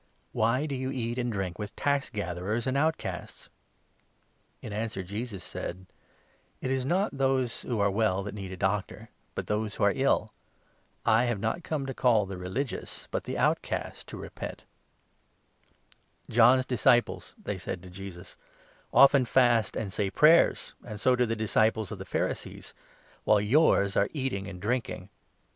[0.31, 3.49] "Why do you eat and drink with tax gatherers and out casts?"
[4.63, 5.85] In answer Jesus said: 31"
[6.61, 9.93] It is not those who are well that need a doctor, but those who are
[9.95, 10.33] ill.
[11.05, 15.93] I have not come to call the religious, but the 32 outcast, to repent." The
[16.25, 18.37] Disciples "John's disciples," they said to Jesus,
[18.91, 22.05] "often 33 blamed for fast ant| sa pravers ancj so do the disciples of the
[22.05, 22.47] not observing J \, J..
[22.49, 22.49] ,r.,....
[22.49, 22.63] the Law.
[22.63, 22.73] Pharisees,
[23.25, 25.09] while yours are eating and drinking